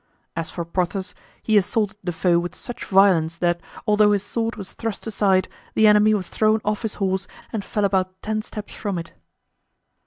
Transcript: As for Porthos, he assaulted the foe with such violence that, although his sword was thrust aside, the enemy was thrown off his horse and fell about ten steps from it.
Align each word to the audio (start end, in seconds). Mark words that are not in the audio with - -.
As 0.35 0.49
for 0.49 0.65
Porthos, 0.65 1.13
he 1.43 1.57
assaulted 1.59 1.97
the 2.03 2.11
foe 2.11 2.39
with 2.39 2.55
such 2.55 2.85
violence 2.85 3.37
that, 3.37 3.61
although 3.85 4.13
his 4.13 4.23
sword 4.23 4.55
was 4.55 4.73
thrust 4.73 5.05
aside, 5.05 5.47
the 5.75 5.85
enemy 5.85 6.15
was 6.15 6.27
thrown 6.27 6.59
off 6.65 6.81
his 6.81 6.95
horse 6.95 7.27
and 7.53 7.63
fell 7.63 7.85
about 7.85 8.19
ten 8.23 8.41
steps 8.41 8.73
from 8.73 8.97
it. 8.97 9.13